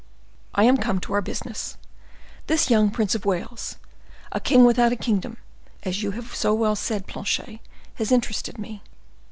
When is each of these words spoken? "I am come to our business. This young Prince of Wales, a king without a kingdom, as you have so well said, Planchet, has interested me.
"I 0.55 0.63
am 0.63 0.77
come 0.77 0.99
to 1.01 1.13
our 1.13 1.21
business. 1.21 1.77
This 2.47 2.71
young 2.71 2.89
Prince 2.89 3.13
of 3.13 3.23
Wales, 3.23 3.75
a 4.31 4.39
king 4.39 4.63
without 4.65 4.91
a 4.91 4.95
kingdom, 4.95 5.37
as 5.83 6.01
you 6.01 6.09
have 6.17 6.33
so 6.33 6.55
well 6.55 6.75
said, 6.75 7.05
Planchet, 7.05 7.59
has 7.97 8.11
interested 8.11 8.57
me. 8.57 8.81